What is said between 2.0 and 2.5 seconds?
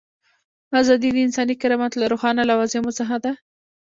روښانه